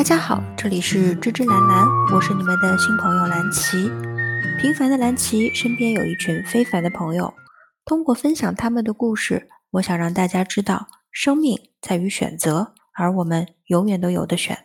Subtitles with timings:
[0.00, 3.86] 大家好，这里是芝芝兰兰，我是你们的新朋友蓝琪。
[4.58, 7.34] 平凡的蓝琪身边有一群非凡的朋友，
[7.84, 14.60] 通过分享他们的故事，我想让大家知道，生命在于选择，而我们永远都有的选。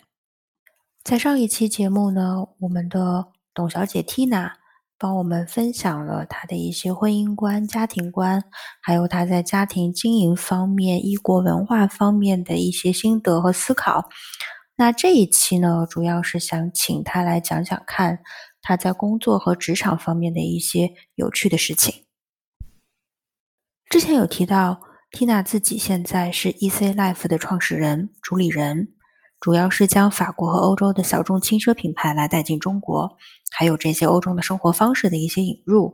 [1.03, 4.51] 在上一期节目呢，我们的董小姐 Tina
[4.97, 8.41] 帮我们分享了她的一些婚姻观、家庭观，
[8.81, 14.07] 还有她在家庭经营方面、异国文化方面的一些心得和思考。
[14.77, 18.19] 那这一期呢，主要是想请他来讲讲看
[18.61, 22.03] 他在工作和职场方面的一些有趣的事情。
[23.89, 28.91] 之前有提到，Tina 自己现在是 EC Life 的创始人、主理人。
[29.39, 33.15] 主要是将法国和欧洲的小众轻奢品牌来带进中国，
[33.51, 35.93] 还有这些欧洲的生活方式的一些引入。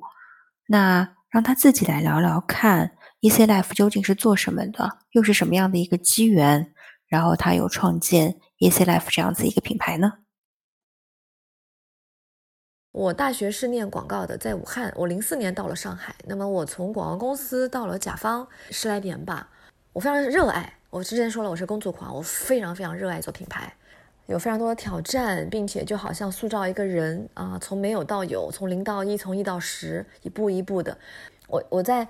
[0.67, 6.73] 那让他自己来聊聊看，EC Life 究竟是做什么的，又是什么样的一个机缘，
[7.07, 10.19] 然后他有创建 EC Life 这样子一个品牌呢？
[12.91, 14.93] 我大学是念广告的，在武汉。
[14.95, 19.49] 我零四年到了上海，那么我从广告公司到了甲方十来年吧，
[19.93, 20.77] 我非常热爱。
[20.91, 23.75] 我之前说了，我是工作狂，我非常非常热爱做品牌，
[24.27, 30.95] 有非常多的挑战，并且就好像塑造一个人啊，从没有到有，从零到一，从一到十，一步一步的。
[31.47, 32.07] 我我在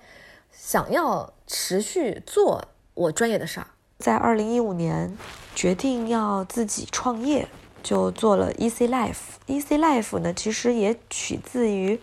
[0.52, 3.68] 想要持续做我专业的事儿，
[4.02, 5.18] 在二零一五年
[5.56, 7.48] 决定要自己创业，
[7.82, 9.38] 就做了 Easy Life。
[9.48, 12.00] Easy Life 呢，其实也取自于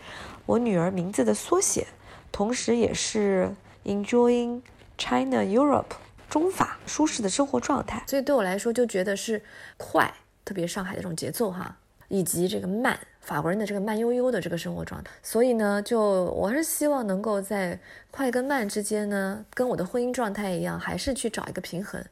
[0.46, 1.88] 我女儿名字的缩写，
[2.32, 3.54] 同时也是
[3.84, 4.62] Enjoying
[4.96, 5.96] China Europe。
[6.30, 9.42] 中法舒适的生活状态，所以对我来说就觉得是
[9.78, 10.12] 快，
[10.44, 11.78] 特别上海的这种节奏哈，
[12.09, 15.11] 以及这个慢，法国人的这个慢悠悠的这个生活状态。
[15.23, 17.78] 所以呢，就我还是希望能够在
[18.11, 22.05] 快跟慢之间呢，跟我的婚姻状态一样，还是去找一个平衡。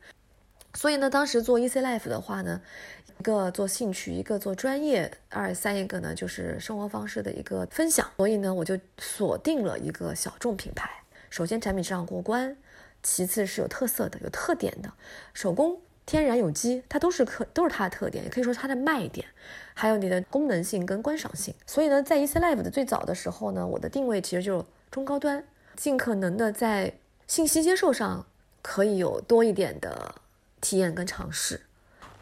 [0.75, 2.61] 所以呢，当时做 EC Life 的话呢，
[3.19, 8.06] 一个做兴趣，一个做专业，二三一个呢就是生活方式的一个分享。
[8.19, 10.91] 所以呢，我就锁定了一个小众品牌，
[11.31, 12.54] 首先产品质量过关。
[13.03, 14.93] 其次是有特色的、有特点的，
[15.32, 19.27] 手工、天然、有机，它都是可都是它的特点，也可以说它的卖点。
[19.75, 21.53] 还有你的功能性跟观赏性。
[21.67, 25.44] 所以呢，在 EC Live 的最早的时候呢，我的定位其实就是中高端，
[25.75, 26.94] 尽可能的在
[27.27, 28.25] 信息接受上
[28.62, 30.15] 可以有多一点的
[30.61, 31.62] 体验跟尝试。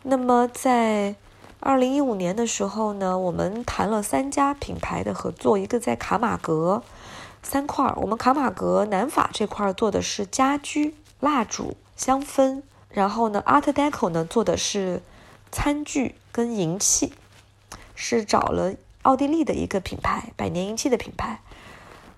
[0.02, 1.14] 那么在
[1.60, 6.82] 二零一五年的时候呢，我们谈了三家品牌的合作，一个在卡马格。
[7.42, 12.62] 三块儿，我们卡马格南法这块做的是家居、蜡烛、香氛，
[12.94, 15.02] 然后呢，Art Deco 呢做的是
[15.50, 17.12] 餐具跟银器，
[17.96, 21.40] 是找了奥地利的一个品牌，百年银器的品牌，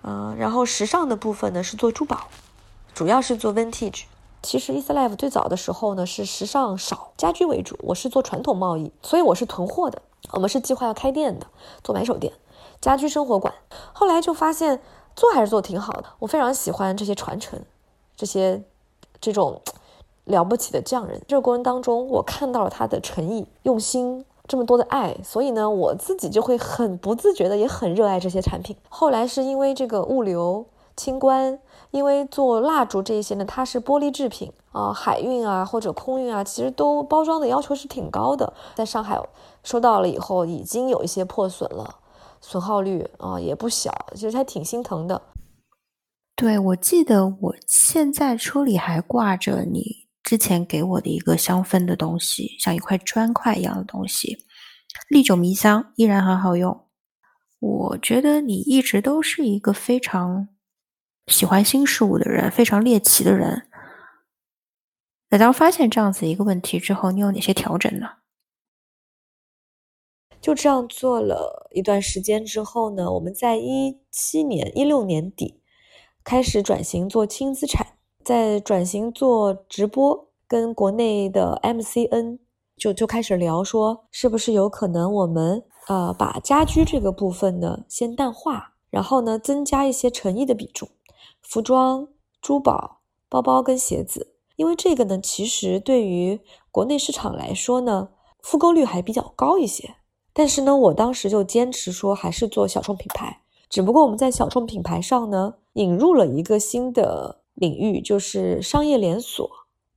[0.03, 2.27] 嗯，然后时尚的部分呢是做珠宝，
[2.93, 4.03] 主要是做 Vintage。
[4.43, 11.47] 其实 e a s Life 最早的时候呢是时尚少，家居为主，我是做传统贸易，所以我是囤货的，我们是计划要开店的，
[11.83, 12.31] 做买手店，
[12.79, 13.53] 家居生活馆，
[13.91, 14.79] 后来就发现。
[15.15, 17.59] 做还是做挺好的，我非常喜欢这些传承，
[18.15, 18.61] 这些
[19.19, 19.63] 这种
[20.27, 21.21] 了不起的匠人。
[21.27, 28.77] 这个过程当中，我看到了他的诚意、用心，这么多的爱，所以呢，我自己就会很不自觉的也很热爱这些产品。
[28.89, 31.59] 后来是因为这个物流清关，
[31.91, 38.53] 因为做蜡烛这一些呢，它是玻璃制品啊，海运啊或者空运啊，其实都包装的要求是挺高的。
[38.75, 39.19] 在上海
[39.63, 41.95] 收到了以后，已经有一些破损了。
[42.39, 45.21] 损耗率啊也不小，其实还挺心疼的。
[46.35, 54.45] 对，我记得我现在车里还挂着你之前给我的一个香氛的东西，像一块砖块一样的东西，
[55.07, 56.85] 历久弥香，依然很好用。
[57.59, 60.49] 我觉得你一直都是一个非常
[61.27, 63.69] 喜欢新事物的人，非常猎奇的人。
[65.29, 68.07] 那当发现这样子一个问题之后，你有哪些调整呢？
[70.41, 75.61] 就这样做了一段时间之后呢，我们在一七年、一六年底
[76.25, 82.39] 开始转型做轻资产，在转型做直播，跟国内的 MCN
[82.77, 90.87] 就就开始聊说，是不是有可能我们呃把家居这个部分呢先淡化，然后呢增加一些诚意的比重，
[91.41, 92.07] 服装、
[92.41, 96.39] 珠宝、包包跟鞋子，因为这个呢其实对于
[96.71, 98.09] 国内市场来说呢
[98.41, 99.95] 复购率还比较高一些。
[100.33, 109.49] 但是呢，我当时就坚持说还是做小众品牌，只不过我们在小众品牌上呢引入了一个新的领域，就是商业连锁，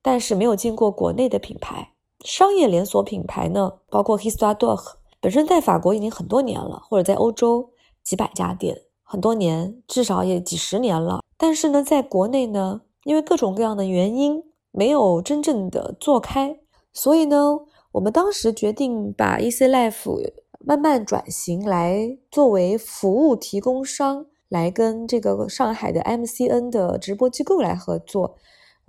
[0.03, 1.93] 但是没有经过国内的品牌。
[2.25, 4.79] 商业连锁品牌呢，包括 Histoire d'Or，
[5.21, 7.71] 本身在法国已经很多年了，或者在欧洲
[8.03, 11.21] 几百家店，很多年，至少也几十年了。
[11.37, 16.61] 但是呢，在国内呢，因为各种各样的原因，没有真正的做开，
[16.93, 17.59] 所以呢。
[17.93, 28.37] 我们当时决定把 EC Life 慢慢转型来作为服务提供商，来跟这个上海的 MCN 的直播机构来合作。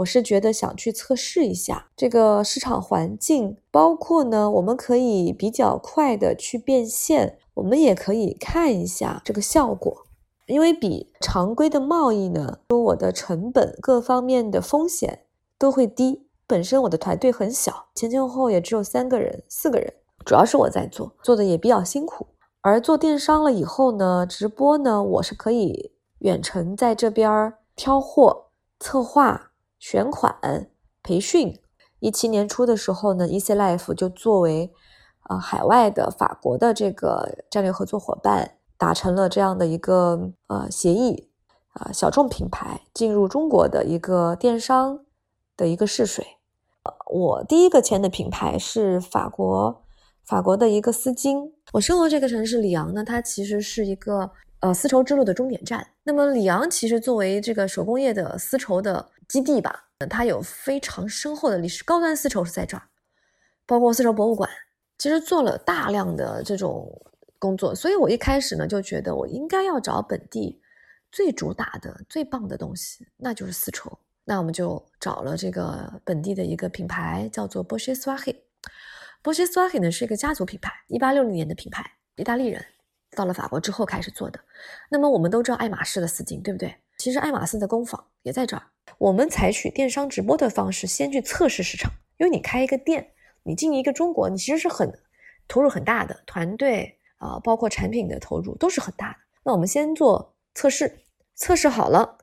[0.01, 10.06] 我是觉得想去测试一下这个市场环境，包括呢，我们可以比较快的去变现，我们也可以看一下这个效果。
[10.48, 15.21] 因为比常规的贸易呢，说我的成本各方面的风险
[15.57, 16.27] 都会低。
[16.48, 19.94] 本身我的团队很小，前前后后也只有三个人、四个人，
[20.25, 22.27] 主要是我在做，做的也比较辛苦。
[22.62, 28.48] 而做电商了以后呢，直播呢，我是可以远程在这边挑货、
[28.80, 29.50] 策划。
[29.81, 30.69] 选款、
[31.01, 31.60] 培训，
[32.00, 34.72] 一七年初的时候呢，EC Life 就作为
[35.28, 41.28] 呃海外的法国的这个战略合作伙伴，达成了这样的一个呃协议
[41.74, 45.04] 啊，小众品牌进入中国的一个电商
[45.57, 46.24] 的一个试水。
[47.12, 49.84] 我第一个签的品牌是法国
[50.24, 51.51] 法国的一个丝巾。
[51.74, 54.30] 我生活这个城市里昂呢，它其实是一个
[54.60, 55.88] 呃丝绸之路的终点站。
[56.04, 59.10] 那么里昂其实作为这个手工业的丝绸的。
[59.31, 62.83] 基地吧，它有非常深厚的历史，高端丝绸是在这儿，
[63.66, 64.50] 包括丝绸博物馆，
[64.98, 67.01] 其实做了大量的这种
[67.39, 70.62] 工作，所以我一开始呢就觉得我应该要找本地
[71.13, 73.98] 最主打的、最棒的东西，那就是丝绸。
[74.25, 78.44] 那我们就找了这个本地的一个品牌，叫做波歇斯瓦黑。
[79.22, 82.62] 波歇斯瓦黑呢是一个家族品牌，一八六零年的品牌，意大利人
[83.16, 84.38] 到了法国之后开始做的。
[84.89, 86.75] 那么我们都知道爱马仕的丝巾，对不对？
[87.01, 88.62] 其实爱马仕的工坊也在这儿。
[89.00, 91.92] 我们采取电商直播的方式，先去测试市场。
[92.18, 95.01] 因为你开一个店，你进一个中国，你其实是很
[95.48, 99.18] 投入很大的团队啊，包括产品的投入都是很大的。
[99.44, 101.00] 那我们先做测试，
[101.33, 102.19] 测试好了，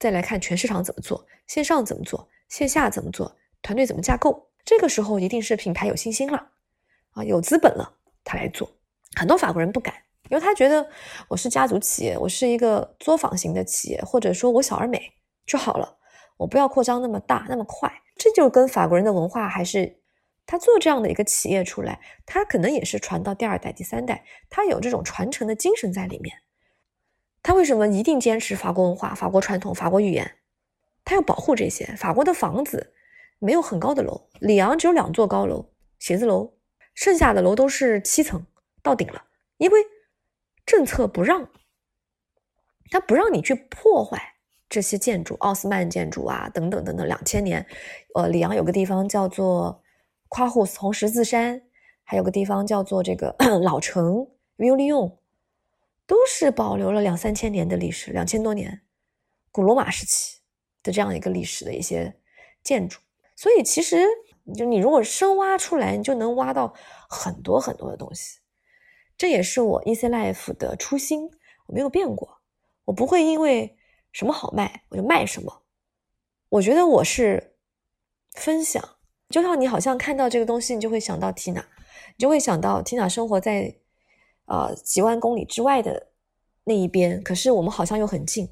[0.00, 4.50] 再来看全市场怎么做，线上怎么做，线下怎么做，团队怎么架构。
[4.64, 6.48] 这个时候一定是品牌有信心了
[7.12, 7.94] 啊，有资本了，
[8.24, 8.68] 他来做。
[9.14, 9.94] 很多法国人不敢，
[10.30, 10.88] 因为他觉得
[11.28, 15.12] 我是家族企业，我是一个作坊型的企业，或者说我小而美
[15.46, 15.98] 就好了。
[16.38, 20.00] 我不要扩张那么大那么快，这就跟法国人的文化还是
[20.44, 26.36] 他做这样的一个企业出来，他可能也是传到第二代、第三代，他有这种传承的精神在里面。
[27.42, 30.38] 他为什么一定坚持法国文化、法国传统、法国语言？
[31.04, 31.86] 他要保护这些。
[31.96, 32.92] 法国的房子
[33.38, 36.54] 没有很高的楼，里昂只有两座高楼写字楼，
[36.94, 38.44] 剩下的楼都是七层
[38.82, 39.22] 到顶了，
[39.58, 39.80] 因为
[40.66, 41.48] 政策不让，
[42.90, 44.34] 他不让你去破坏。
[44.68, 47.64] 这些建筑，奥斯曼建筑啊，等等等等，两千年，
[48.16, 49.80] 呃，里昂有个地方叫做
[50.28, 51.62] 夸霍斯红十字山，
[52.02, 54.26] 还有个地方叫做这个 老城
[54.56, 55.20] 维欧利用，
[56.04, 58.82] 都是保留了两三千年的历史，两千多年，
[59.52, 60.40] 古罗马时期
[60.82, 62.18] 的这样一个历史的一些
[62.64, 62.98] 建筑。
[63.36, 64.04] 所以其实，
[64.56, 66.74] 就你如果深挖出来，你就能挖到
[67.08, 68.40] 很多很多的东西。
[69.16, 71.30] 这也是我 EC Life 的初心，
[71.66, 72.38] 我没有变过，
[72.84, 73.76] 我不会因为。
[74.12, 75.60] 什么好卖我就卖什么，
[76.48, 77.54] 我觉得我是
[78.32, 78.82] 分享，
[79.28, 83.76] 就像你好像看到这个东西，你就会想到 Tina，你就会想到 Tina 生活在
[84.46, 86.06] 呃几万公里之外的
[86.64, 88.48] 那一边，可是我们好像又很近，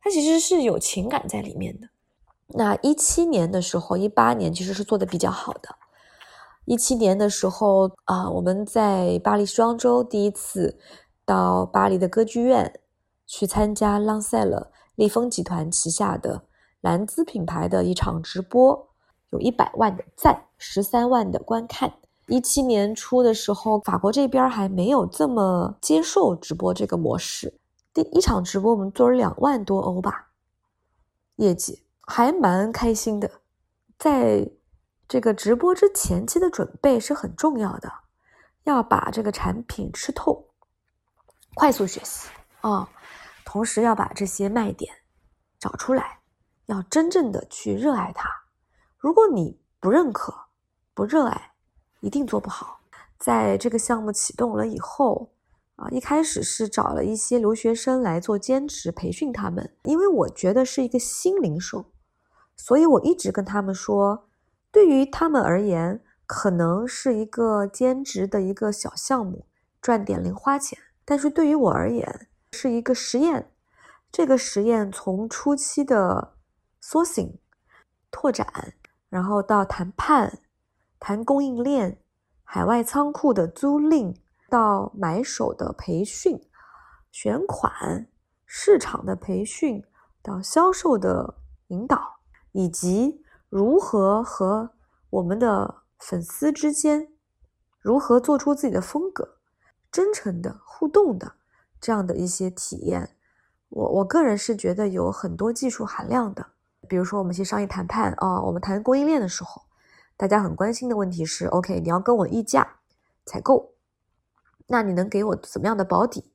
[0.00, 1.88] 它其实是有情感在里面的。
[2.50, 5.76] 那一七年的时候，一八年其实是做的比较好的。
[6.66, 10.78] 一七年的时候啊，我们在巴黎时装周第一次
[11.24, 12.80] 到巴黎的歌剧院。
[13.28, 16.44] 去参加浪塞了利丰集团旗下的
[16.80, 18.88] 兰姿品牌的一场直播，
[19.30, 21.94] 有一百万的赞，十三万的观看。
[22.28, 27.58] 一七年初的时候，法国这边还没有这么接受直播这个模式。
[27.92, 30.28] 第一场直播我们做了两万多欧吧，
[31.34, 33.28] 业绩还蛮开心的。
[33.98, 34.48] 在
[35.08, 37.92] 这个直播之前期的准备是很重要的，
[38.64, 40.48] 要把这个产品吃透，
[41.54, 42.28] 快速学习
[42.60, 42.88] 啊。
[43.44, 44.92] 同时要把这些卖点
[45.60, 46.18] 找出来，
[46.66, 48.28] 要真正的去热爱它。
[48.98, 50.34] 如果你不认可、
[50.92, 51.52] 不热爱，
[52.00, 52.80] 一定做不好。
[53.16, 55.30] 在这个项目启动了以后，
[55.76, 61.92] 啊，一开始是找了一些留学生来做兼职培训他们，因为我觉得是一个新零售，
[62.56, 64.25] 所以我一直跟他们说，
[64.76, 69.46] 对于他们而言，可能是一个兼职的一个小项目，
[69.80, 72.28] 赚点零花钱，但是对于我而言。
[72.52, 73.50] 是一个实验，
[74.12, 76.34] 这个实验从初期的
[76.82, 77.36] sourcing
[78.10, 78.74] 拓展，
[79.08, 80.40] 然后到谈判、
[81.00, 81.98] 谈供应链、
[82.44, 84.14] 海外仓库的租赁，
[84.50, 86.38] 到买手的培训、
[87.10, 88.06] 选款、
[88.44, 89.82] 市场的培训，
[90.22, 91.36] 到销售的
[91.68, 92.18] 引导，
[92.52, 93.22] 以及
[93.56, 94.72] 如何和
[95.08, 97.08] 我们的粉丝之间
[97.80, 99.38] 如何做出自己的风格，
[99.90, 101.36] 真诚的互动的
[101.80, 103.16] 这样的一些体验，
[103.70, 106.48] 我我个人是觉得有很多技术含量的。
[106.86, 109.62] 比如说我们去商业谈判啊，我们谈供应链的时候，
[110.18, 112.80] 大家很关心的问题是：OK，你要跟我议价、
[113.24, 113.72] 采购，
[114.66, 116.30] 那你能给我怎么样的保底？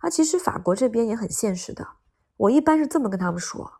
[0.00, 1.86] 啊，其实法国这边也很现实的，
[2.36, 3.74] 我一般是这么跟他们说：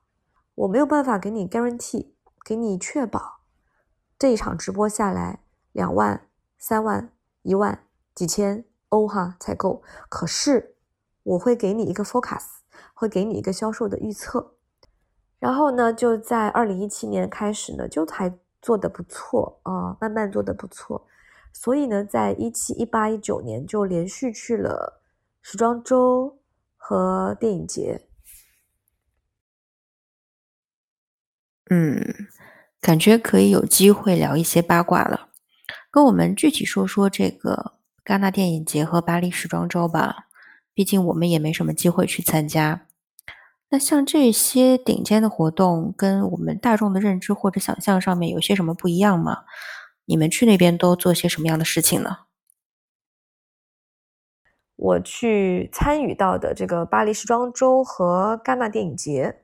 [0.54, 2.13] 我没有办法给你 guarantee，
[2.44, 3.40] 给你确保
[4.18, 5.40] 这一场直播下来
[5.72, 7.10] 两万、三万、
[7.42, 10.76] 一万、几千欧哈才够，可是
[11.22, 12.58] 我会给你一个 forecast，
[12.92, 14.56] 会给你一个销售的预测。
[15.38, 21.06] 然后呢，就在二零一七年开始呢，就还做的不错啊，慢慢做的不错。
[21.52, 25.00] 所以呢，在一七、一八、一九年就连续去了。
[25.46, 26.40] 时装周
[26.78, 28.08] 和电影节，
[31.68, 32.00] 嗯，
[32.84, 35.30] 感觉可以有机会聊一些八卦了。
[35.90, 37.72] 跟我们具体说说这个
[38.04, 40.26] 戛纳电影节和巴黎时装周吧，
[40.74, 42.86] 毕竟我们也没什么机会去参加。
[43.70, 49.44] 那像这些顶尖的活动，跟我们大众的认知或者想象上面有些什么不一样吗？
[50.04, 52.18] 你们去那边都做些什么样的事情呢？
[54.76, 59.40] 我去参与到的这个巴黎时装周和戛纳电影节，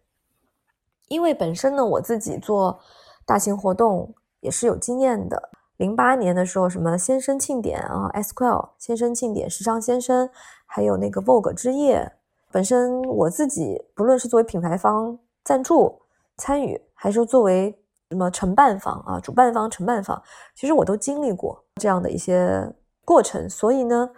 [1.09, 2.83] 因为本身呢我自己做
[3.31, 5.51] 大型活动也是有经验的。
[5.77, 10.29] 零八年的时候，什么先生庆典啊，Esquire 先生庆典、时尚先生，
[10.67, 12.11] 还有那个 Vogue 之夜，
[12.51, 16.03] 本身我自己不论是作为品牌方赞助
[16.39, 17.73] 参与，还是作为
[18.09, 20.21] 什么承办方啊，主办方、承办方，
[20.57, 22.69] 其实我都经历过这样的一些
[23.05, 24.11] 过程，所以呢。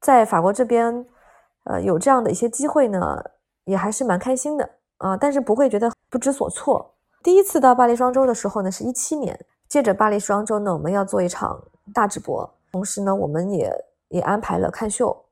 [0.00, 1.04] 在法国这边，
[1.64, 3.20] 呃，有这样的一些机会呢，
[3.64, 5.16] 也还是蛮开心的啊。
[5.16, 6.94] 但是不会觉得不知所措。
[7.26, 9.36] 第一次到巴黎双周的时候呢，是一七年，
[9.68, 11.60] 借着巴黎双周呢，我们要做一场
[11.92, 13.68] 大直播，同时呢，我们也
[14.10, 15.24] 也安排了看秀。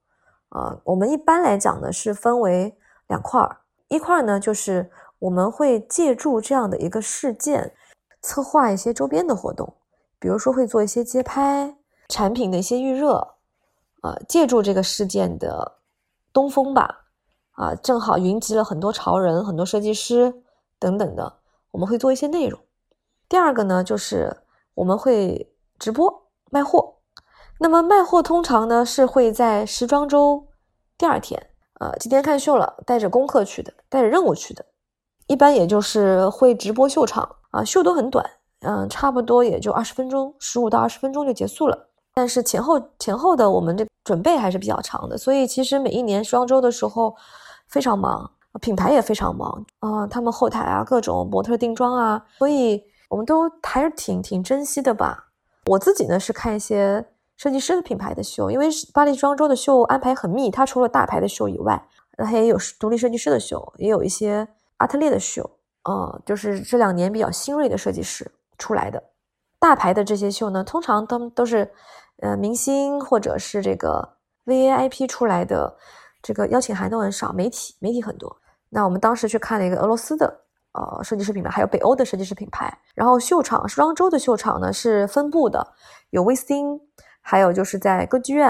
[0.49, 7.73] 啊，我们一般来讲呢，是分为两块儿，一块儿呢，就是我们会借助这样的一个事件，
[8.23, 9.73] 策划一些周边的活动，
[10.19, 11.77] 比如说会做一些街拍，
[12.09, 13.37] 产品的一些预热。
[14.03, 15.77] 呃，借助这个事件的
[16.33, 17.05] 东风吧，
[17.53, 20.43] 啊，正好云集了很多潮人、很多设计师
[20.81, 21.33] 等等的，
[21.75, 22.59] 我们会做一些内容。
[23.29, 24.33] 第二个呢，就是
[24.75, 26.99] 我们会直播卖货。
[27.59, 30.47] 那么卖货通常呢是会在时装周
[30.97, 31.51] 第二天，
[31.81, 34.65] 呃，今天看秀了，带着功课去的，带着任务去的，
[35.27, 38.25] 一般也就是会直播秀场啊，秀都很短，
[38.61, 41.89] 嗯，差不多也就二十分钟，十五到二十分钟就结束了。
[42.15, 47.17] 但是前后前后的我们这准备还是比较长的，所以其实每一年时装周的时候
[47.67, 55.29] 非常忙，品牌也非常忙啊，他们后台啊各种模特定妆啊，所以我们都还是挺挺珍惜的吧。
[55.67, 57.05] 我自己呢是看一些
[57.37, 61.83] 设计师的品牌的秀，因为巴黎时装周的秀安排很密，它除了大牌的秀以外，
[62.17, 64.47] 它也有独立设计师的秀，也有一些
[64.77, 65.51] 阿特烈的秀，
[65.85, 69.03] 呃，就是这两年比较新锐的设计师出来的。
[69.59, 71.71] 大牌的这些秀呢，通常他们都是。
[72.23, 74.09] 呃，明星或者是这个
[74.47, 75.77] VIP 出来的，
[76.23, 78.35] 这个邀请函都很少，媒体媒体很多。
[78.75, 80.27] 那我们当时去看了一个俄罗斯的
[80.73, 82.77] 呃设计师品牌，还有北欧的设计师品牌。
[82.93, 85.65] 然后秀场时装周的秀场呢是分布的，
[86.11, 86.81] 有威斯汀，
[87.21, 88.49] 还有就是在歌剧院，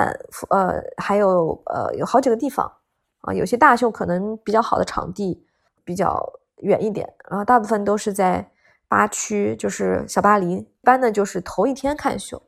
[0.48, 2.72] 呃，还有呃有好几个地方
[3.20, 3.34] 啊。
[3.34, 5.46] 有些大秀可能比较好的场地
[5.84, 6.18] 比较
[6.62, 8.50] 远一点，然后大部分都是在
[8.88, 10.54] 八区，就是小巴黎。
[10.54, 12.42] 一般呢就是头一天看秀。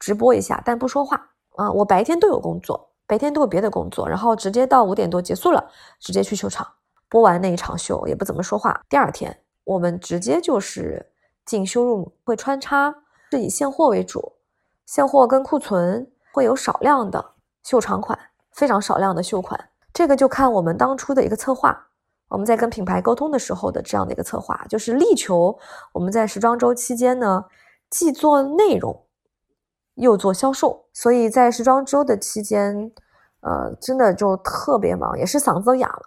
[0.00, 1.70] 直播一下，但不说话啊！
[1.70, 6.66] 我白天都有工作，白天都有别的工作，然后直接到五点多结束了，直接去秀场
[7.12, 8.80] 播完那一场秀，也不怎么说话。
[8.88, 11.12] 第二天我们直接就是
[11.44, 12.94] 进修入，会穿插
[13.30, 14.32] 是以现货为主，
[14.86, 17.22] 现货跟库存会有少量的
[17.64, 18.18] 秀场款，
[18.52, 19.68] 非常少量的秀款。
[19.92, 21.78] 这个就看我们当初的一个策划，
[22.28, 25.54] 我们在跟品牌沟通的时候的这样的一个策划，就是力求
[25.92, 27.44] 我们在时装周期间呢，
[27.90, 29.04] 既做内容。
[29.96, 32.90] 又做销售，所以在时装周的期间，
[33.40, 36.02] 呃，真的就特别忙，也是嗓子都哑了。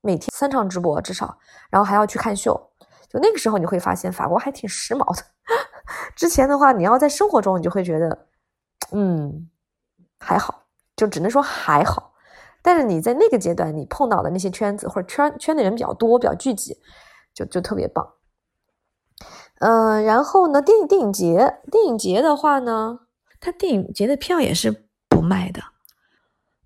[0.00, 1.38] 每天三场直播至少，
[1.70, 2.70] 然后还要去看秀。
[3.08, 5.22] 就那个时候你会发现，法国还挺时髦的。
[6.14, 8.26] 之前的话，你要在生活中，你就会觉得，
[8.92, 9.48] 嗯，
[10.18, 10.64] 还好，
[10.96, 12.12] 就只能说还好。
[12.62, 16.76] 但是你在那个阶段，你碰到的那些圈子或者圈圈的人比较多，比较聚集，
[17.34, 18.06] 就就特别棒。
[19.60, 23.00] 嗯，然后呢，电影电影节，电影节的话呢。
[23.42, 25.62] 它电影节的票也是不卖的，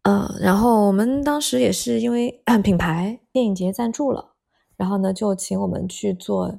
[0.05, 4.35] 呃，然后我们当时也是因为 品牌电影节赞助了，
[4.77, 6.59] 然后呢就请我们去做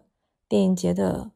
[0.49, 1.29] 电影节的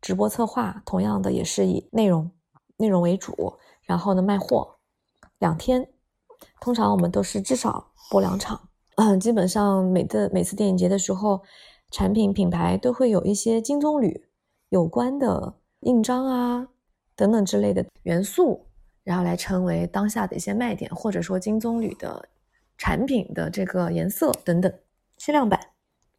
[0.00, 2.30] 直播策划，同样的也是以内容
[2.76, 4.76] 内容为主，然后呢卖货，
[5.40, 5.88] 两天，
[6.60, 11.42] 通常我们都是至少播两场，嗯， 基本上每的每次电影节的时候，
[11.90, 14.22] 产品品牌都会有一些金棕榈
[14.68, 16.68] 有关的印章啊
[17.16, 18.65] 等等之类的元素，
[19.06, 22.28] 然后来成为当下的一些卖点，或者说金棕榈的
[22.76, 24.72] 产品的这个颜色等等
[25.16, 25.60] 限量版。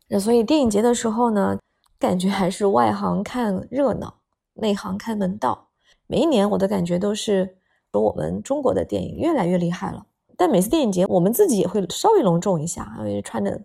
[0.08, 1.60] 那所以电影节的时候呢，
[2.00, 4.22] 感觉还是外行看热闹，
[4.54, 5.68] 内行看门道。
[6.08, 7.58] 每一年我的感觉都是，
[7.92, 10.06] 说我们中国的电影越来越厉害了。
[10.38, 13.62] 但每次电影节，我们自己也会稍微隆重一下，因为穿的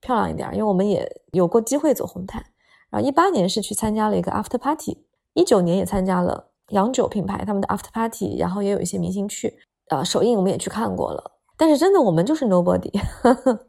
[0.00, 2.44] 漂亮一点，因为我们也有过机会走红毯。
[2.90, 9.56] 然后一八年是去参加了一个 after party，一九年也参加了洋酒品牌他们的 after party，然后也有一些明星去，
[9.88, 11.30] 呃，首映我们也去看过了。
[11.56, 12.90] 但是真的，我们就是 nobody。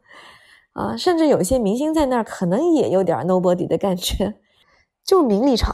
[0.72, 4.40] 啊，甚至有一些明星在那儿，可能也有点 nobody 的感觉，
[5.04, 5.72] 就是名利场。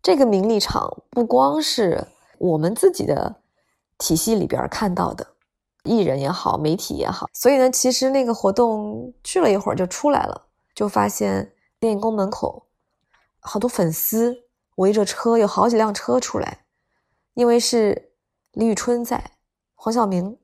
[0.00, 2.06] 这个名利场不光是
[2.38, 3.42] 我们自己的
[3.98, 5.26] 体系里边看到的，
[5.82, 7.28] 艺人也好，媒体也好。
[7.34, 12.66] 所以呢，其实那个活动去了一会儿就出来了，就发现电影宫门口
[13.40, 14.34] 好多粉丝
[14.76, 16.60] 围着车，有好几辆车出来，
[17.34, 18.12] 因为是
[18.52, 19.22] 李宇春在，
[19.74, 20.38] 黄晓明，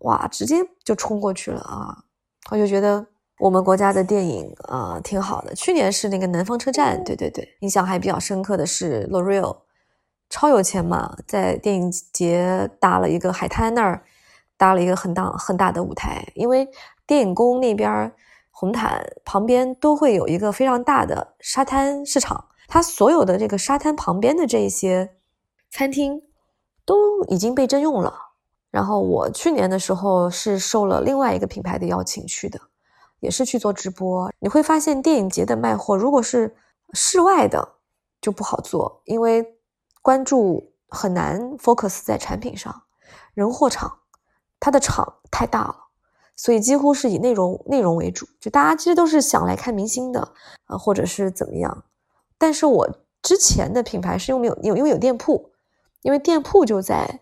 [0.00, 2.04] 哇，直接就冲过去了啊！
[2.50, 3.06] 我就觉得
[3.38, 5.54] 我们国家的电影啊挺好的。
[5.54, 9.58] 去年是那个南方车站，对对对，印象还比较深刻的是 L'Oreal，
[10.30, 14.02] 超有钱嘛，在电影节搭了一个海滩那儿
[14.56, 16.68] 搭了一个很大很大的舞台，因为
[17.06, 18.12] 电影宫那边
[18.50, 25.16] 红毯旁边都会有一个非常大的沙滩市场，它所有的这个沙滩旁边的这些
[25.70, 26.22] 餐厅
[26.84, 28.14] 都已经被征用了。
[28.70, 32.60] 然后我去年的时候是受了另外一个品牌的邀请去的，
[33.20, 34.30] 也是去做直播。
[34.38, 36.54] 你会发现电影节的卖货，如果是
[36.92, 37.76] 室外的
[38.20, 39.56] 就不好做，因为
[40.02, 42.82] 关注很难 focus 在产品上。
[43.32, 44.00] 人货场，
[44.60, 45.74] 它的场太大了，
[46.36, 48.26] 所以几乎是以内容内容为主。
[48.38, 50.34] 就大家其实都是想来看明星的，
[50.66, 51.84] 呃，或者是怎么样。
[52.38, 55.50] 但是我之前的品牌是因为有有因为有店铺，
[56.02, 57.20] 因为店铺就在。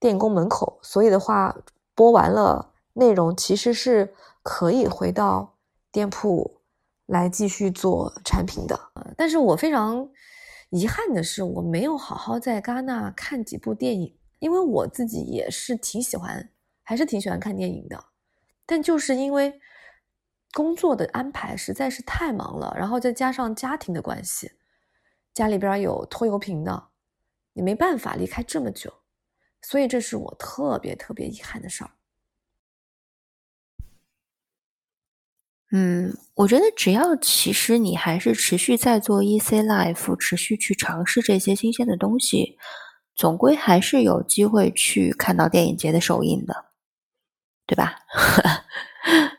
[0.00, 1.52] 电影宫门口，所以的话，
[1.92, 5.56] 播完了内容，其实是可以回到
[5.90, 6.60] 店铺
[7.06, 8.78] 来继续做产品的。
[9.16, 10.08] 但是我非常
[10.70, 16.48] 遗憾的是，我没有好好在戛纳看几部电影，因为我自己也是挺喜欢，
[16.84, 18.04] 还是挺喜欢看电影的。
[18.64, 19.60] 但就是因为
[20.52, 24.52] 工作的安排实在是太忙了，然后再加上家庭的关系，
[25.34, 26.88] 家里边有拖油瓶的，
[27.52, 28.92] 你没办法离开这么久。
[29.60, 31.90] 所以这是我特别特别遗憾的事儿。
[35.70, 42.56] 嗯，我觉得只要其实你还是持续在做 EC Life，持续去尝试这些新鲜的东西，
[43.14, 46.66] 总归还是有机会去看到电影节的首映的，
[47.66, 47.98] 对吧？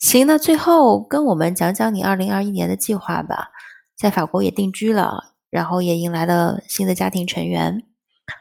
[0.00, 3.50] 行，那最后跟我们讲讲你二零二一年的计划吧。
[3.94, 7.86] 在法国也定居了，然后也迎来了新的家庭成员。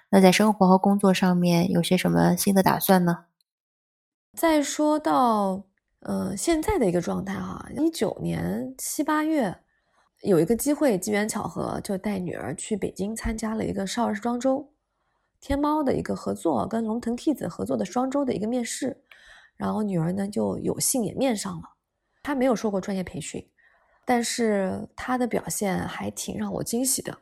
[0.10, 3.26] 那在生活和工作上面有些什么新的打算呢？
[4.38, 5.65] 再说到
[6.00, 9.54] 呃现在的一个状态哈，一九年七八月
[10.22, 14.72] 有一个机会，机缘巧合就带女儿去北京参加了一个少儿时装周，
[15.41, 19.04] 天猫的一个合作，跟龙腾 Kids 合作的双周的一个面试，
[19.60, 21.69] 然后女儿呢就有幸也面上了。
[22.24, 23.45] 她没有受过专业培训，
[24.06, 27.15] 但是她的表现还挺让我惊喜的，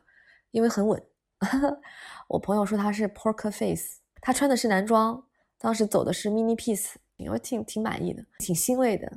[0.52, 1.02] 因为很稳。
[2.28, 5.24] 我朋友说他是 Poker Face，他穿的是男装，
[5.58, 6.94] 当时走的是 Mini Piece，
[7.30, 9.10] 我挺挺满意的，挺欣慰的。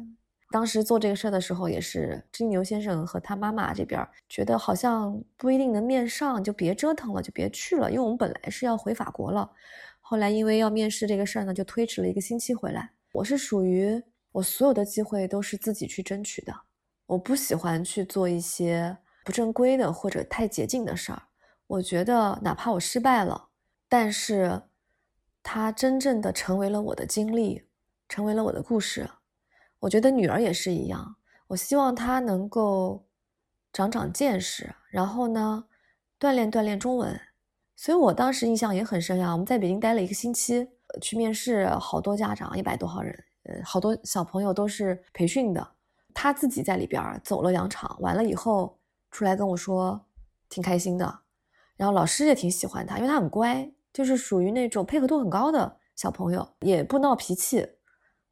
[0.52, 9.50] 当时做这个事儿的时候，也是金牛先生和他妈妈这边觉得好像不一定能面上，就别折腾了，就别去了，因为我们本来是要回法国了。
[10.00, 12.92] 后来因为要面试这个事儿呢，就推迟了一个星期回来。
[13.12, 16.62] 我是属于我所有的机会都是自己去争取的，
[17.06, 21.24] 我不喜欢去做一些不正规的或者太捷径的事儿。
[21.68, 23.50] 我觉得，哪怕我失败了，
[23.90, 24.64] 但是
[25.44, 27.64] 它真正的成为了我的经历，
[28.08, 29.10] 成为了我的故事。
[29.80, 31.16] 我觉得女儿也是一样，
[31.48, 33.06] 我希望她能够
[33.74, 35.66] 长长见识，然后呢，
[36.20, 37.20] 锻炼锻炼中文。
[37.76, 39.32] 所以我当时印象也很深呀。
[39.32, 45.66] 我们在北京待了一个星期，去面试，好多家长，一百多号人，呃，好多小朋友都是培训的。
[46.14, 48.78] 他自己在里边走了两场，完了以后
[49.12, 50.00] 出来跟我说，
[50.50, 51.20] 挺开心的。
[51.78, 57.66] 然后老师也挺喜欢他，因为他很乖，就是属于那种配合度很高的小朋友，也不闹脾气，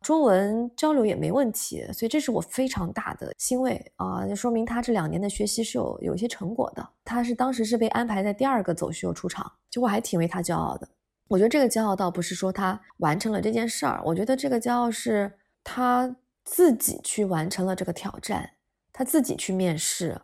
[0.01, 4.27] 中文交流也没问题，所以这是我非常大的欣慰啊！
[4.27, 6.87] 就说明他这两年的学习是有有一些成果的。
[7.03, 10.87] 他是当时是被安排在第二个走秀出场，就我还挺为他骄傲的。
[11.29, 15.31] 我觉得这个骄傲倒不是说他完成了这件事儿，我觉得这个骄傲是
[15.63, 18.49] 他自己去完成了这个挑战，
[18.91, 20.19] 他自己去面试，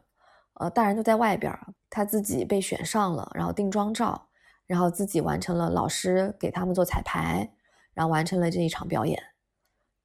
[0.56, 1.56] 呃，大人都在外边，
[1.92, 4.30] 他自己被选上了，然后定妆照，
[4.66, 7.48] 然后自己完成了老师给他们做彩排，
[7.94, 9.22] 然后完成了这一场表演。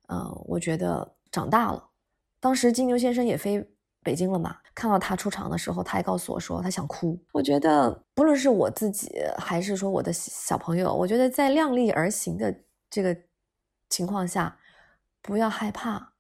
[0.09, 1.89] 嗯，我觉得长大了。
[2.41, 3.67] 当时金牛先生也飞
[4.03, 7.19] 北京了嘛，看到他出场的时候，他还告诉我说他想哭。
[7.33, 12.55] 我觉得不论是我自己还是说我的小朋友，我觉得在量力而行的
[12.91, 13.17] 这个
[13.89, 14.59] 情况下，
[15.23, 16.13] 不要害怕。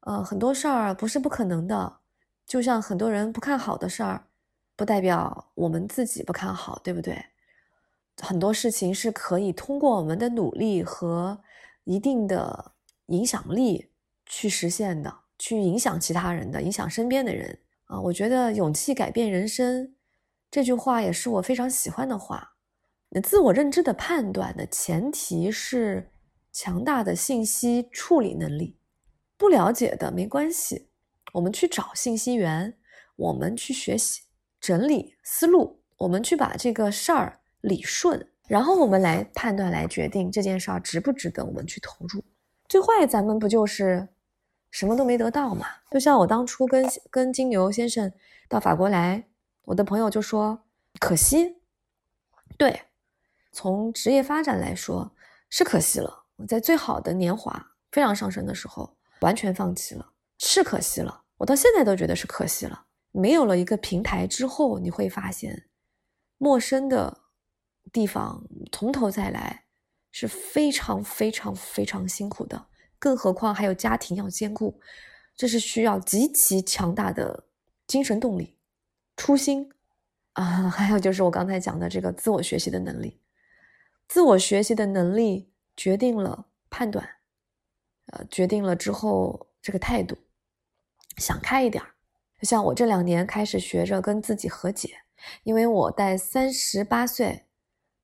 [0.00, 1.98] 呃，很多事儿不是不可能的，
[2.46, 4.26] 就像很多人不看好的事儿，
[4.76, 7.24] 不代表我们自己不看好，对不对？
[8.20, 11.40] 很多事情是可以通过我们的努力和
[11.84, 12.72] 一定的。
[13.08, 13.90] 影响力
[14.26, 18.00] 去实现的，去影响其他人的，影响身边的人啊！
[18.00, 19.94] 我觉得勇气改变人生
[20.50, 22.56] 这句话也是我非常喜欢的话。
[23.10, 26.10] 那自我认知的判断的前提是
[26.52, 28.76] 强大的信息处理能力。
[29.36, 30.90] 不了解的没关系，
[31.32, 32.76] 我们去找信息源，
[33.16, 34.22] 我们去学习
[34.60, 42.22] 整理思路，我们去把这个事儿理顺，然后我们来判断，来决定这件事儿值不值得我们去投入。
[42.68, 44.08] 最坏咱们不就是
[44.78, 45.66] 什么都没得到嘛？
[45.90, 48.12] 就像我当初跟跟金牛先生
[48.48, 49.26] 到法国来，
[49.62, 50.62] 我的朋友就说
[51.00, 51.56] 可惜。
[52.56, 52.82] 对，
[53.50, 55.10] 从职业发展来说
[55.50, 56.26] 是可惜了。
[56.36, 61.24] 我在最好的年华非常上升的时候完全放弃了，是可惜了。
[61.38, 62.84] 我到现在都觉得是可惜了。
[63.10, 65.66] 没有了一个平台之后，你会发现
[66.36, 67.22] 陌生的
[67.92, 69.64] 地方从头再来。
[70.10, 72.67] 是非常非常非常辛苦的，
[72.98, 74.80] 更何况还有家庭要兼顾，
[75.36, 77.44] 这是需要极其强大的
[77.86, 78.56] 精神动力、
[79.16, 79.70] 初心
[80.32, 83.20] 啊， 还有就是我刚才讲的这个自我学习的能力，
[84.08, 87.08] 自我学习的能力决定了判断，
[88.06, 90.16] 呃，决定了之后这个态度，
[91.16, 91.90] 想开一点儿。
[92.42, 94.90] 像我这两年开始学着跟自己和解，
[95.42, 97.46] 因为我在三十八岁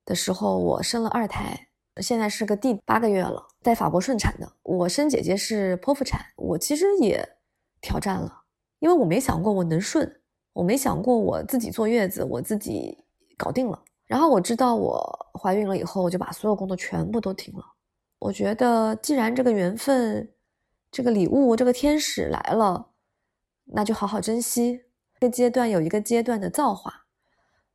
[0.04, 1.68] 的时候我生了二胎。
[2.02, 4.52] 现在是个第八个月了，在法国顺产的。
[4.64, 7.36] 我生姐姐是剖腹产，我其实也
[7.80, 8.42] 挑战了，
[8.80, 10.20] 因为我没想过我能顺，
[10.52, 12.98] 我没想过我自己坐月子，我自己
[13.36, 13.80] 搞定了。
[14.06, 17.64] 然后我知道我怀孕了以后，我就把所有工作全部都停了。
[18.18, 20.28] 我觉得既然这个缘分、
[20.90, 22.90] 这个礼物、这个天使来了，
[23.66, 24.82] 那就好好珍惜。
[25.20, 26.92] 这个阶段有一个阶段的造化，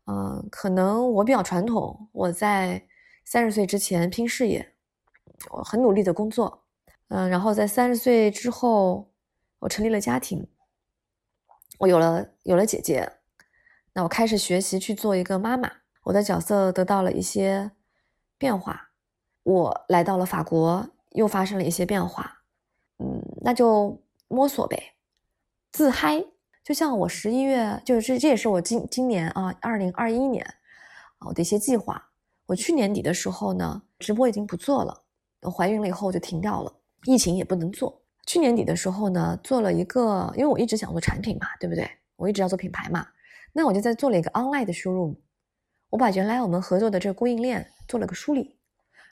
[0.08, 2.89] 嗯，可能我比较传统，我在。
[3.30, 4.74] 三十岁之前拼事业，
[5.52, 6.64] 我很努力的工作，
[7.10, 9.12] 嗯，然后在三十岁之后，
[9.60, 10.48] 我成立了家庭，
[11.78, 13.08] 我有了有了姐姐，
[13.94, 15.72] 那我开始学习去做一个妈妈，
[16.06, 17.70] 我的角色得到了一些
[18.40, 18.90] 变化，
[19.44, 22.42] 我来到了法国，又发生了一些变化，
[22.98, 24.96] 嗯，那就摸索呗，
[25.72, 26.26] 自嗨，
[26.64, 30.44] 就像我十一月，就是这这也是我今今年啊，二零二一年
[31.20, 32.08] 啊，我的一些计划。
[32.50, 35.04] 我去年底的时候呢，直播已经不做了。
[35.42, 38.02] 我怀孕了以后就停掉了，疫情也不能做。
[38.26, 41.88] 去年底的时候呢，做了一个，因为我一直想做产品嘛，对不对？
[42.16, 43.06] 我一直要做品牌嘛，
[43.54, 45.16] 那我就在做了一个 online 的 showroom。
[45.92, 48.58] 我把原来我们合作的这个供应链做了个梳理，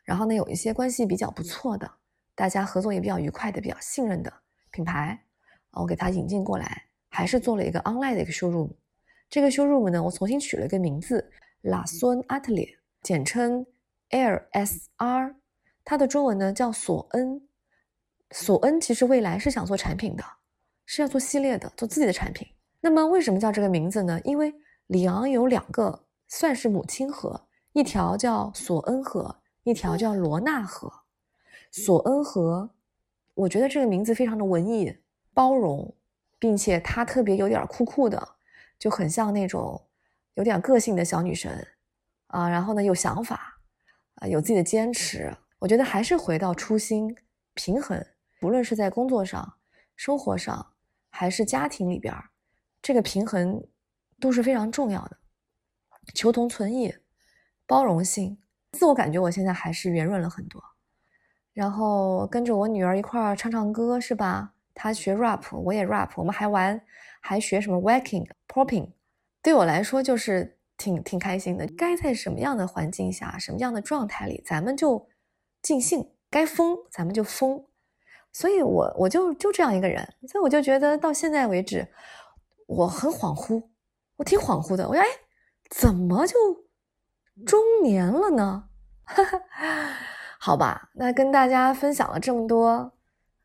[0.04, 1.88] 然后呢，有一些关系比较不错的，
[2.34, 4.34] 大家合作也比较愉快的、比较信任的
[4.72, 5.24] 品牌，
[5.74, 8.72] 我给他引进过来，还是做了一个 online 的一个 showroom。
[9.30, 12.74] 这个 showroom 呢，我重新取了一个名字，La Son Atelier。
[13.08, 13.66] 简称
[14.10, 15.36] LSR，
[15.86, 17.42] 它的中文呢叫索恩。
[18.32, 20.22] 索恩其实未来是想做产品的，
[20.86, 22.46] 是要做系列的，做自己的产品。
[22.82, 24.20] 那么为什么叫这个名字呢？
[24.26, 24.54] 因为
[24.88, 30.92] 里昂有两个算是母亲河，一条叫索恩河，一条叫罗纳河。
[31.72, 32.72] 索恩河，
[33.36, 34.94] 我觉得这个名字非常的文艺、
[35.34, 35.96] 包容，
[36.38, 38.36] 并且它特别有点酷酷的，
[38.78, 39.82] 就很像那种
[40.34, 41.50] 有点个性的小女生。
[42.28, 43.60] 啊，然后呢，有想法，
[44.16, 47.16] 啊，有自己的坚持，我觉得还是回到初心，
[47.54, 48.06] 平衡，
[48.42, 49.54] 无论是在工作上、
[49.96, 50.74] 生活上，
[51.10, 52.14] 还是家庭里边，
[52.82, 53.66] 这个平衡
[54.20, 55.18] 都是非常重要的。
[56.14, 56.94] 求同存异，
[57.66, 58.38] 包容性，
[58.74, 60.62] 自我感觉我现在还是圆润了很多。
[61.54, 64.54] 然后跟着我女儿一块儿唱唱歌，是吧？
[64.74, 66.82] 她学 rap，我也 rap，我们还玩，
[67.22, 68.92] 还学什么 waking、popping，
[69.42, 70.57] 对我来说就是。
[70.78, 75.08] 挺挺开心的，该在什么样的环境下、什么样的状态里，咱们就
[75.62, 77.66] 尽兴；该疯，咱们就疯。
[78.32, 81.88] 所以我我就就这样一个人，所以我就觉得到现在为止，
[82.68, 83.64] 我很恍惚，
[84.18, 84.88] 我挺恍惚的。
[84.88, 85.08] 我说，哎，
[85.72, 86.36] 怎么就
[87.46, 88.70] 中年了呢？
[89.04, 89.42] 哈 哈
[90.40, 92.94] 好吧，那跟大家分享了这么多，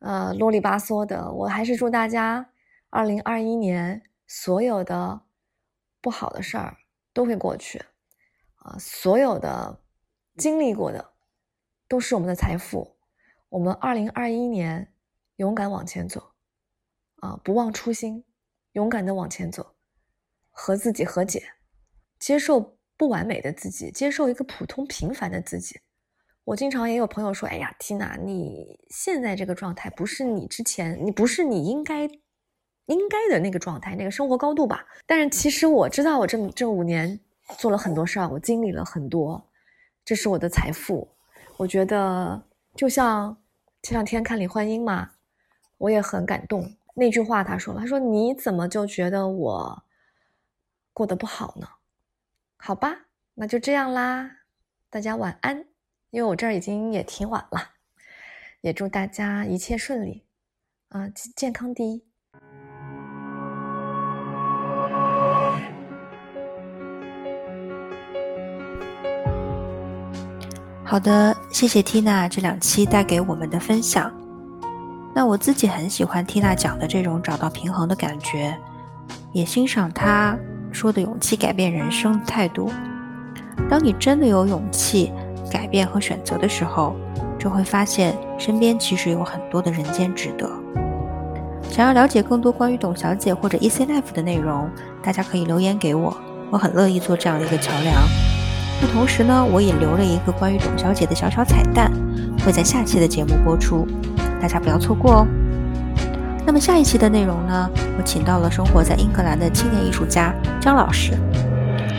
[0.01, 2.51] 呃，啰里吧嗦的，我还是祝大家
[2.91, 5.23] 二零二一年所有的
[6.03, 6.77] 不好的事儿
[7.13, 7.79] 都会过去，
[8.57, 9.81] 啊，所有的
[10.37, 11.13] 经历过的
[11.89, 12.97] 都是我们的财富。
[13.49, 14.95] 我们二零二一年
[15.37, 16.33] 勇敢往前走，
[17.17, 18.25] 啊，不忘初心，
[18.73, 19.75] 勇敢的往前走，
[20.51, 21.53] 和自己和解，
[22.19, 25.81] 接受不完美的自己，接受一个普通平凡的自己。
[26.45, 32.09] 我经常也有朋友说：“哎呀，Tina，你现在这个状态不是你之前，你不是你应该
[32.87, 37.19] 应该的那个状态，那个生活高度吧？”但是其实我知道，我这这五年
[37.59, 39.43] 做了很多事儿，我经历了很多，
[40.05, 41.09] 这是我的财富。
[41.57, 42.43] 我觉得
[42.75, 43.37] 就像。
[43.85, 45.11] 前两天看李焕英嘛，
[45.77, 46.73] 我也很感动。
[46.95, 49.83] 那句话他说了：“他说你怎么就觉得我
[50.93, 51.67] 过得不好呢？”
[52.57, 54.31] 好吧，那就这样啦，
[54.89, 55.67] 大家晚安。
[56.11, 57.71] 因为我这儿已经也挺晚了，
[58.61, 60.25] 也祝大家一切顺利
[60.91, 62.07] 啊，健康第一。
[70.93, 74.13] 好的，谢谢缇娜这两期带给我们的分享。
[75.15, 78.55] 那我自己很喜欢缇娜讲的这种找到平衡的感觉，
[79.33, 80.37] 也欣赏她
[80.71, 82.71] 说的勇气改变人生的态度。
[83.71, 85.11] 当你真的有勇气
[85.51, 86.95] 改变和选择的时候，
[87.39, 90.47] 就会发现身边其实有很多的人间值得。
[91.71, 94.69] 想要了解更多关于董小姐或者 EC Life 的内容，
[95.03, 96.15] 大家可以留言给我，
[96.51, 98.42] 我很乐意做这样的一个桥梁。
[98.83, 101.89] 那同时呢，我也留了一个关于董小姐的小小彩蛋，
[102.45, 103.87] 会在下期的节目播出，
[104.41, 105.27] 大家不要错过哦。
[106.45, 111.13] 那么下一期的内容呢，我请到了生活在英格兰的青年艺术家张老师，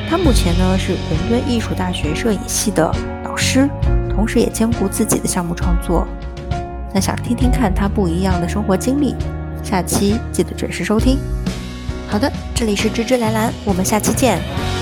[0.10, 2.94] 他目前呢是伦敦艺术大学摄影系的
[3.24, 3.70] 导师，
[4.14, 6.06] 同时也兼顾自己的项目创作。
[6.94, 9.16] 那想听听看他不一样的生活经历，
[9.64, 11.18] 下期记得准时收听。
[12.10, 14.73] 好的，这里是芝芝兰兰，我们下期见。